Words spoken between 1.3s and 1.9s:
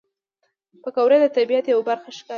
طبیعت یوه